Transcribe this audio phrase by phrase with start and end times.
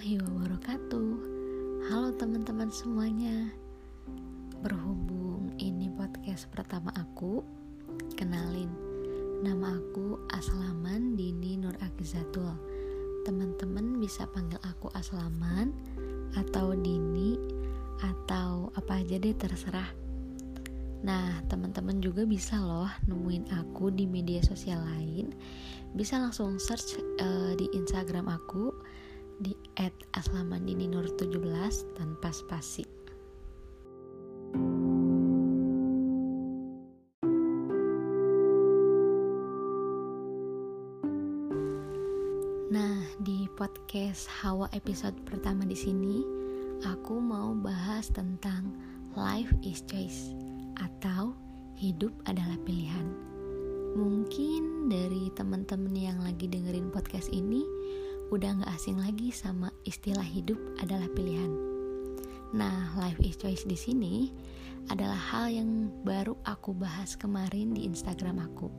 [0.00, 1.12] warahmatullahi wabarakatuh.
[1.92, 3.52] Halo teman-teman semuanya.
[4.64, 7.44] Berhubung ini podcast pertama aku
[8.16, 8.72] Kenalin
[9.44, 12.56] Nama aku Aslaman Dini Nur Akizatul
[13.28, 15.76] Teman-teman bisa panggil aku Aslaman
[16.32, 17.36] Atau Dini
[18.00, 19.92] Atau apa aja deh terserah.
[21.04, 25.28] Nah, teman-teman juga bisa loh nemuin aku di media sosial lain.
[25.92, 28.72] Bisa langsung search uh, di Instagram aku
[29.40, 29.56] di
[30.12, 32.84] @aslamandininur17 tanpa spasi.
[42.70, 46.22] Nah, di podcast Hawa episode pertama di sini,
[46.86, 48.76] aku mau bahas tentang
[49.18, 50.36] life is choice
[50.78, 51.34] atau
[51.74, 53.08] hidup adalah pilihan.
[53.98, 57.66] Mungkin dari teman-teman yang lagi dengerin podcast ini
[58.30, 61.50] udah gak asing lagi sama istilah hidup adalah pilihan.
[62.54, 64.30] Nah, life is choice di sini
[64.90, 68.70] adalah hal yang baru aku bahas kemarin di Instagram aku.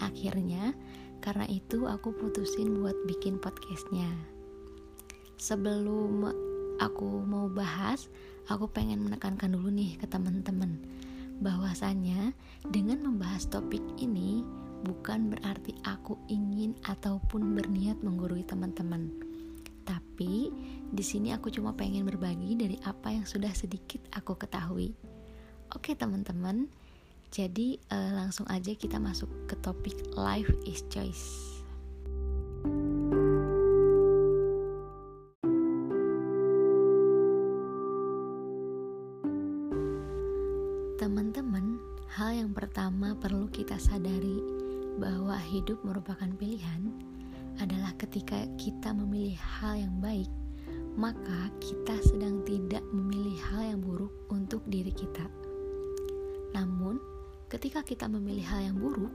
[0.00, 0.72] Akhirnya,
[1.20, 4.08] karena itu aku putusin buat bikin podcastnya.
[5.36, 6.32] Sebelum
[6.80, 8.08] aku mau bahas,
[8.48, 10.80] aku pengen menekankan dulu nih ke teman-teman
[11.44, 12.32] bahwasanya
[12.72, 14.40] dengan membahas topik ini
[14.86, 19.10] bukan berarti aku ingin ataupun berniat menggurui teman-teman.
[19.82, 20.50] Tapi
[20.86, 24.94] di sini aku cuma pengen berbagi dari apa yang sudah sedikit aku ketahui.
[25.74, 26.70] Oke teman-teman,
[27.34, 31.58] jadi uh, langsung aja kita masuk ke topik life is choice.
[40.96, 41.78] Teman-teman,
[42.18, 44.35] hal yang pertama perlu kita sadari
[45.06, 46.90] bahwa hidup merupakan pilihan
[47.62, 50.26] adalah ketika kita memilih hal yang baik,
[50.98, 55.30] maka kita sedang tidak memilih hal yang buruk untuk diri kita.
[56.58, 56.98] Namun,
[57.46, 59.14] ketika kita memilih hal yang buruk,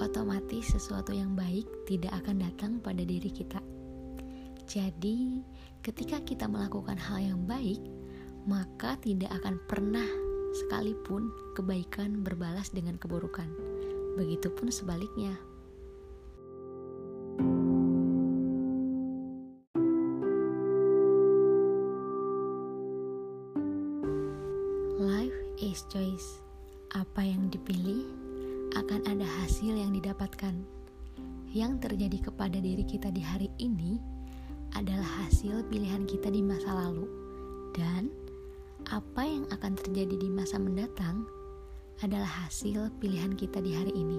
[0.00, 3.60] otomatis sesuatu yang baik tidak akan datang pada diri kita.
[4.64, 5.44] Jadi,
[5.84, 7.84] ketika kita melakukan hal yang baik,
[8.48, 10.08] maka tidak akan pernah
[10.64, 13.71] sekalipun kebaikan berbalas dengan keburukan.
[14.12, 15.34] Begitupun sebaliknya.
[25.00, 26.44] Life is choice.
[26.92, 28.04] Apa yang dipilih
[28.76, 30.54] akan ada hasil yang didapatkan.
[31.52, 33.96] Yang terjadi kepada diri kita di hari ini
[34.76, 37.04] adalah hasil pilihan kita di masa lalu,
[37.76, 38.08] dan
[38.88, 41.28] apa yang akan terjadi di masa mendatang
[42.02, 44.18] adalah hasil pilihan kita di hari ini.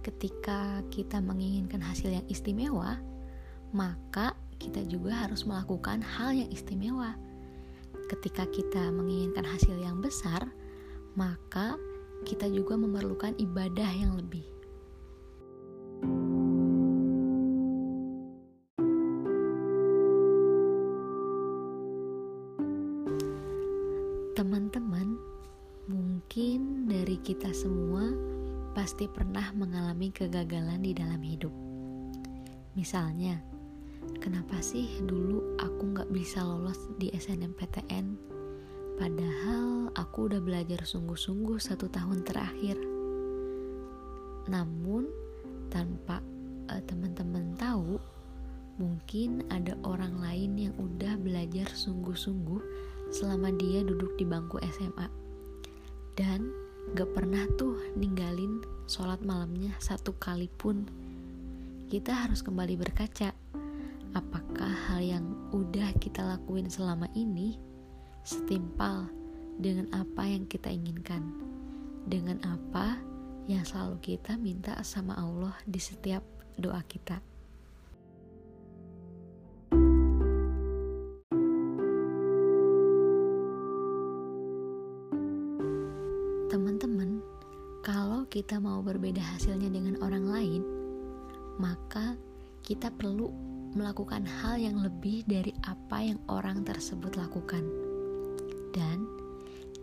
[0.00, 2.96] Ketika kita menginginkan hasil yang istimewa,
[3.76, 7.12] maka kita juga harus melakukan hal yang istimewa.
[8.08, 10.48] Ketika kita menginginkan hasil yang besar,
[11.12, 11.76] maka
[12.24, 14.44] kita juga memerlukan ibadah yang lebih.
[16.00, 16.49] Teman-teman,
[27.30, 28.10] kita semua
[28.74, 31.54] pasti pernah mengalami kegagalan di dalam hidup.
[32.74, 33.38] Misalnya,
[34.18, 38.18] kenapa sih dulu aku nggak bisa lolos di SNMPTN?
[38.98, 42.74] Padahal aku udah belajar sungguh-sungguh satu tahun terakhir.
[44.50, 45.06] Namun,
[45.70, 46.18] tanpa
[46.66, 47.94] uh, teman-teman tahu,
[48.82, 52.58] mungkin ada orang lain yang udah belajar sungguh-sungguh
[53.14, 55.06] selama dia duduk di bangku SMA
[56.18, 56.50] dan
[56.94, 58.60] gak pernah tuh ninggalin
[58.90, 60.84] sholat malamnya satu kali pun.
[61.90, 63.30] Kita harus kembali berkaca
[64.14, 67.58] apakah hal yang udah kita lakuin selama ini
[68.26, 69.06] setimpal
[69.62, 71.22] dengan apa yang kita inginkan?
[72.06, 72.98] Dengan apa
[73.46, 76.22] yang selalu kita minta sama Allah di setiap
[76.58, 77.29] doa kita
[86.80, 87.20] Teman-teman,
[87.84, 90.64] kalau kita mau berbeda hasilnya dengan orang lain,
[91.60, 92.16] maka
[92.64, 93.28] kita perlu
[93.76, 97.68] melakukan hal yang lebih dari apa yang orang tersebut lakukan.
[98.72, 99.04] Dan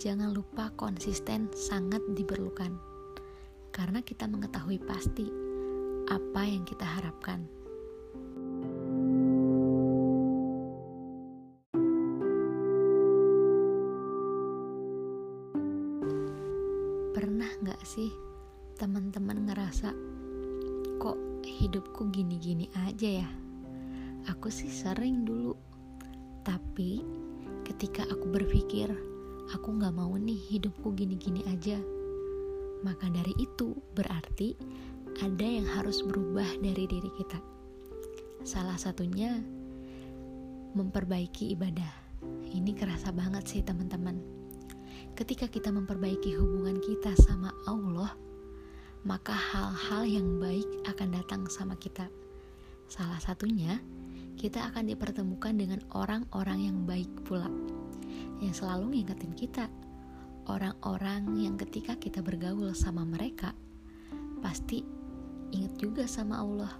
[0.01, 2.73] jangan lupa konsisten sangat diperlukan.
[3.69, 5.29] Karena kita mengetahui pasti
[6.09, 7.45] apa yang kita harapkan.
[17.57, 18.13] Pernah gak sih
[18.77, 19.89] teman-teman ngerasa
[21.01, 23.29] kok hidupku gini-gini aja ya?
[24.29, 25.57] aku sih sering dulu.
[26.45, 27.01] Tapi
[27.65, 28.93] ketika aku berpikir,
[29.49, 31.81] aku gak mau nih hidupku gini-gini aja.
[32.85, 34.53] Maka dari itu berarti
[35.25, 37.41] ada yang harus berubah dari diri kita.
[38.45, 39.33] Salah satunya
[40.77, 42.05] memperbaiki ibadah.
[42.53, 44.45] Ini kerasa banget sih teman-teman.
[45.17, 48.13] Ketika kita memperbaiki hubungan kita sama Allah,
[49.01, 52.05] maka hal-hal yang baik akan datang sama kita.
[52.85, 53.81] Salah satunya,
[54.37, 57.49] kita akan dipertemukan dengan orang-orang yang baik pula,
[58.45, 59.65] yang selalu ngingetin kita.
[60.45, 63.57] Orang-orang yang ketika kita bergaul sama mereka,
[64.45, 64.85] pasti
[65.49, 66.77] inget juga sama Allah.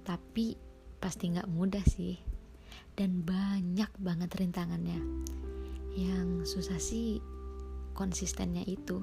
[0.00, 0.56] Tapi
[0.96, 2.16] pasti nggak mudah sih,
[2.96, 4.96] dan banyak banget rintangannya.
[5.92, 7.33] Yang susah sih
[7.94, 9.00] konsistennya itu.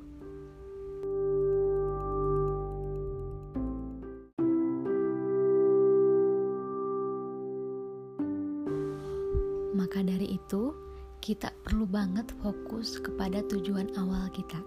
[9.72, 10.76] Maka dari itu,
[11.24, 14.60] kita perlu banget fokus kepada tujuan awal kita.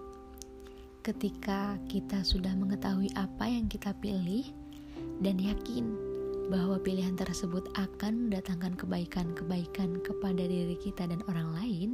[1.05, 4.45] Ketika kita sudah mengetahui apa yang kita pilih
[5.21, 5.93] dan yakin
[6.49, 11.89] bahwa pilihan tersebut akan mendatangkan kebaikan-kebaikan kepada diri kita dan orang lain,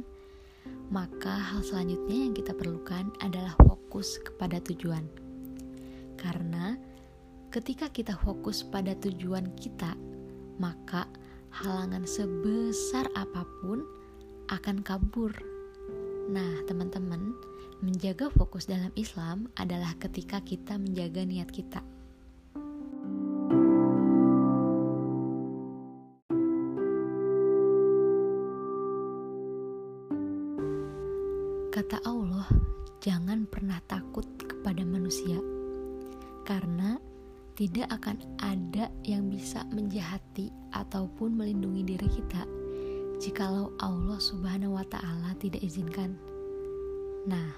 [0.92, 5.08] maka hal selanjutnya yang kita perlukan adalah fokus kepada tujuan.
[6.20, 6.76] Karena
[7.48, 9.96] ketika kita fokus pada tujuan kita,
[10.60, 11.08] maka
[11.48, 13.80] halangan sebesar apa pun
[14.52, 15.32] akan kabur.
[16.28, 17.32] Nah, teman-teman,
[17.80, 21.80] menjaga fokus dalam Islam adalah ketika kita menjaga niat kita.
[37.72, 42.44] Tidak akan ada yang bisa menjahati ataupun melindungi diri kita
[43.16, 46.20] jikalau Allah Subhanahu wa Ta'ala tidak izinkan.
[47.24, 47.48] Nah,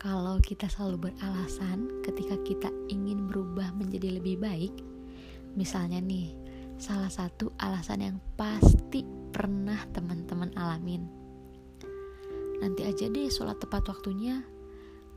[0.00, 4.72] kalau kita selalu beralasan ketika kita ingin berubah menjadi lebih baik,
[5.60, 6.32] misalnya nih,
[6.80, 11.04] salah satu alasan yang pasti pernah teman-teman alamin
[12.64, 14.40] nanti aja deh sholat tepat waktunya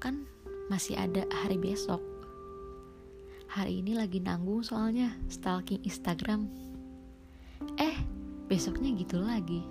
[0.04, 0.28] kan
[0.68, 2.17] masih ada hari besok
[3.48, 6.48] hari ini lagi nanggung soalnya stalking Instagram.
[7.80, 7.96] Eh
[8.48, 9.64] besoknya gitu lagi.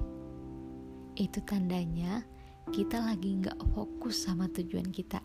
[1.16, 2.24] Itu tandanya
[2.72, 5.20] kita lagi nggak fokus sama tujuan kita.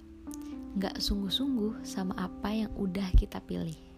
[0.80, 3.91] Nggak sungguh-sungguh sama apa yang udah kita pilih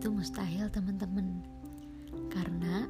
[0.00, 1.44] itu mustahil teman-teman.
[2.32, 2.88] Karena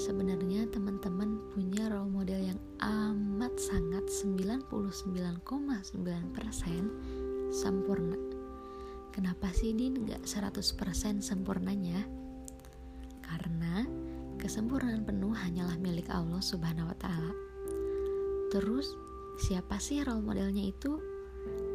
[0.00, 5.92] sebenarnya teman-teman punya role model yang amat sangat 99,9%
[7.52, 8.16] sempurna.
[9.12, 12.00] Kenapa sih Din nggak 100% sempurnanya?
[13.20, 13.84] Karena
[14.40, 17.32] kesempurnaan penuh hanyalah milik Allah Subhanahu wa taala.
[18.48, 18.96] Terus
[19.38, 20.98] Siapa sih role modelnya itu?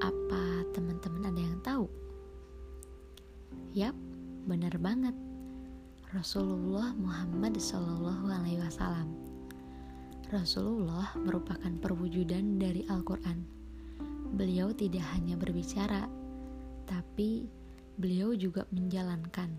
[0.04, 1.88] Apa teman-teman ada yang tahu?
[3.72, 3.96] Yap,
[4.44, 5.16] benar banget.
[6.14, 9.10] Rasulullah Muhammad Shallallahu Alaihi Wasallam.
[10.30, 13.42] Rasulullah merupakan perwujudan dari Al-Quran.
[14.34, 16.06] Beliau tidak hanya berbicara,
[16.90, 17.50] tapi
[17.98, 19.58] beliau juga menjalankan.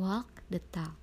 [0.00, 0.96] Walk the talk.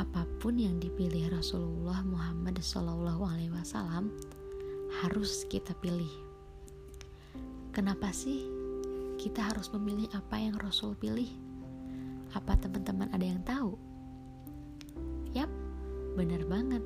[0.00, 4.08] Apa pun yang dipilih Rasulullah Muhammad Shallallahu Alaihi Wasallam,
[5.04, 6.08] harus kita pilih.
[7.76, 8.48] Kenapa sih
[9.20, 11.47] kita harus memilih apa yang Rasul pilih?
[12.36, 13.78] Apa teman-teman ada yang tahu?
[15.32, 15.48] Yap,
[16.16, 16.84] benar banget.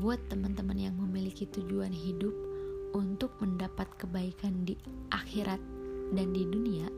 [0.00, 2.32] Buat teman-teman yang memiliki tujuan hidup
[2.96, 4.76] untuk mendapat kebaikan di
[5.12, 5.60] akhirat
[6.12, 6.88] dan di dunia,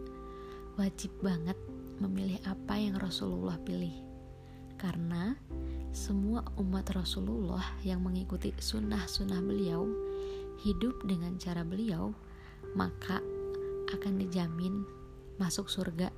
[0.79, 1.59] wajib banget
[1.99, 3.95] memilih apa yang Rasulullah pilih.
[4.79, 5.35] Karena
[5.91, 9.89] semua umat Rasulullah yang mengikuti sunnah-sunnah beliau
[10.63, 12.15] hidup dengan cara beliau,
[12.75, 13.19] maka
[13.91, 14.87] akan dijamin
[15.39, 16.11] masuk surga.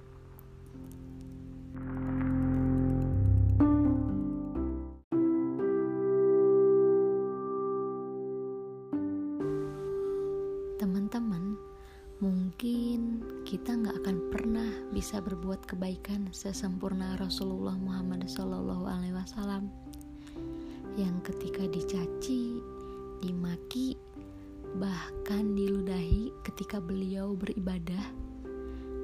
[16.30, 19.66] Sesempurna Rasulullah Muhammad SAW
[20.99, 22.58] yang ketika dicaci,
[23.22, 23.94] dimaki,
[24.78, 28.02] bahkan diludahi ketika beliau beribadah,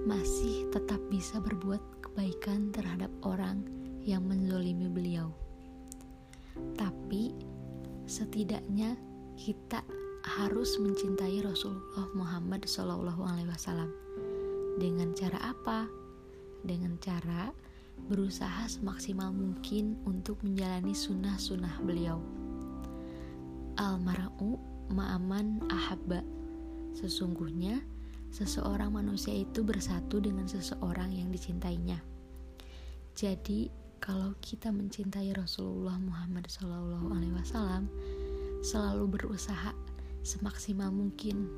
[0.07, 3.67] masih tetap bisa berbuat kebaikan terhadap orang
[4.07, 5.35] yang menzolimi beliau.
[6.79, 7.35] Tapi
[8.07, 8.95] setidaknya
[9.35, 9.83] kita
[10.39, 13.03] harus mencintai Rasulullah Muhammad SAW.
[14.77, 16.06] Dengan cara apa?
[16.65, 17.53] Dengan cara
[18.07, 22.21] berusaha semaksimal mungkin untuk menjalani sunnah-sunnah beliau.
[23.77, 24.57] Almar'u
[24.93, 26.23] ma'aman ahabba.
[26.97, 27.85] Sesungguhnya,
[28.33, 32.01] seseorang manusia itu bersatu dengan seseorang yang dicintainya.
[33.17, 33.69] Jadi,
[34.01, 37.89] kalau kita mencintai Rasulullah Muhammad SAW,
[38.61, 39.73] selalu berusaha
[40.21, 41.49] semaksimal mungkin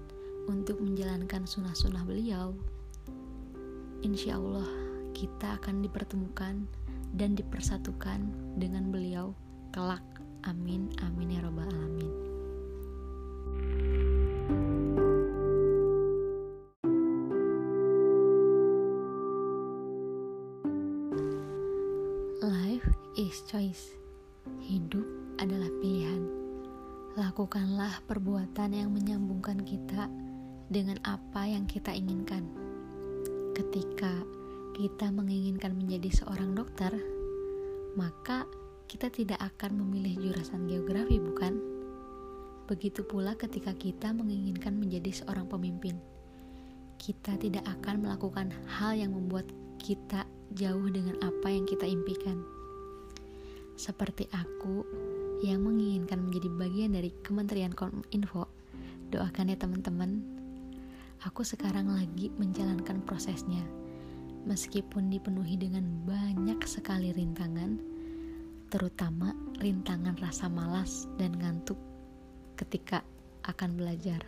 [0.47, 2.55] untuk menjalankan sunnah-sunnah beliau.
[4.07, 4.88] Insya Allah,
[5.18, 6.62] kita akan dipertemukan
[7.18, 9.34] dan dipersatukan dengan beliau
[9.75, 10.06] kelak.
[10.46, 12.28] Amin, amin ya Robbal 'Alamin.
[23.18, 23.98] is choice.
[24.62, 25.04] Hidup
[25.42, 26.22] adalah pilihan.
[27.18, 30.06] Lakukanlah perbuatan yang menyambungkan kita
[30.70, 32.46] dengan apa yang kita inginkan.
[33.58, 34.22] Ketika
[34.78, 36.94] kita menginginkan menjadi seorang dokter,
[37.99, 38.47] maka
[38.87, 41.58] kita tidak akan memilih jurusan geografi, bukan?
[42.70, 45.99] Begitu pula ketika kita menginginkan menjadi seorang pemimpin,
[47.02, 49.50] kita tidak akan melakukan hal yang membuat
[49.82, 50.23] kita
[50.54, 52.38] jauh dengan apa yang kita impikan
[53.78, 54.82] seperti aku
[55.38, 58.50] yang menginginkan menjadi bagian dari Kementerian Kominfo.
[59.14, 60.18] Doakan ya teman-teman.
[61.23, 63.77] Aku sekarang lagi menjalankan prosesnya.
[64.49, 67.76] Meskipun dipenuhi dengan banyak sekali rintangan,
[68.73, 71.76] terutama rintangan rasa malas dan ngantuk
[72.57, 73.05] ketika
[73.45, 74.25] akan belajar.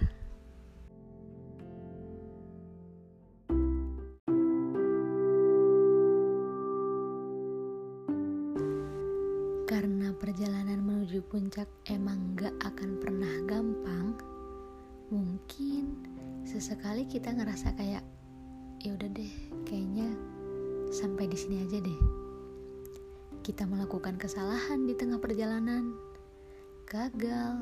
[9.64, 14.12] Karena perjalanan menuju puncak emang gak akan pernah gampang,
[15.08, 15.96] mungkin
[16.44, 18.04] sesekali kita ngerasa kayak
[18.80, 19.32] ya udah deh,
[19.68, 20.08] kayaknya
[20.88, 22.00] sampai di sini aja deh.
[23.44, 25.92] Kita melakukan kesalahan di tengah perjalanan,
[26.88, 27.60] gagal,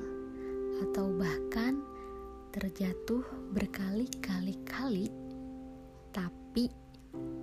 [0.79, 1.83] atau bahkan
[2.55, 5.11] terjatuh berkali-kali-kali.
[6.15, 6.71] Tapi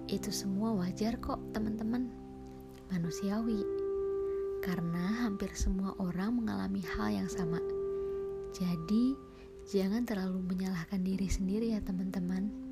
[0.07, 2.07] itu semua wajar kok, teman-teman.
[2.95, 3.59] Manusiawi
[4.63, 7.59] karena hampir semua orang mengalami hal yang sama.
[8.55, 9.13] Jadi,
[9.67, 12.64] jangan terlalu menyalahkan diri sendiri ya, teman-teman.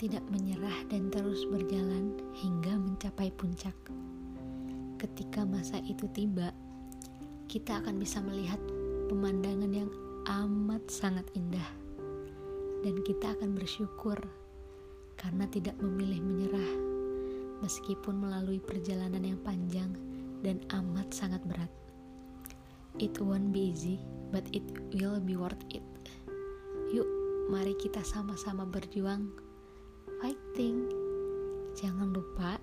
[0.00, 3.76] Tidak menyerah dan terus berjalan hingga mencapai puncak.
[4.96, 6.56] Ketika masa itu tiba,
[7.52, 8.56] kita akan bisa melihat
[9.12, 9.92] pemandangan yang
[10.24, 11.68] amat sangat indah,
[12.80, 14.16] dan kita akan bersyukur
[15.20, 16.72] karena tidak memilih menyerah,
[17.60, 19.92] meskipun melalui perjalanan yang panjang
[20.40, 21.68] dan amat sangat berat.
[22.96, 24.00] It won't be easy,
[24.32, 24.64] but it
[24.96, 25.84] will be worth it.
[26.88, 27.04] Yuk,
[27.52, 29.49] mari kita sama-sama berjuang,
[30.20, 30.84] fighting.
[31.72, 32.60] Jangan lupa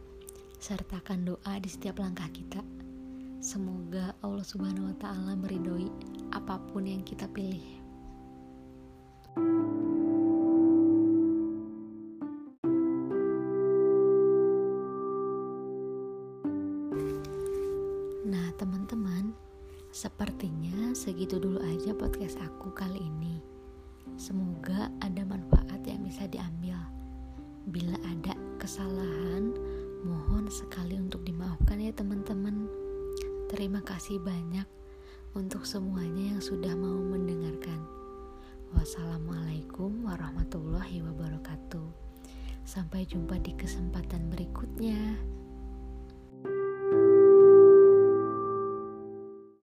[0.62, 2.62] sertakan doa di setiap langkah kita.
[3.42, 5.90] Semoga Allah Subhanahu wa Ta'ala meridhoi
[6.38, 7.66] apa pun yang kita pilih.
[18.28, 19.34] Nah, teman-teman,
[19.90, 23.42] sepertinya segitu dulu aja podcast aku kali ini.
[24.14, 26.97] Semoga ada manfaat yang bisa diambil.
[27.68, 29.52] Bila ada kesalahan,
[30.08, 32.64] mohon sekali untuk dimaafkan ya, teman-teman.
[33.52, 34.64] Terima kasih banyak
[35.36, 37.84] untuk semuanya yang sudah mau mendengarkan.
[38.72, 41.88] Wassalamualaikum warahmatullahi wabarakatuh.
[42.64, 45.20] Sampai jumpa di kesempatan berikutnya.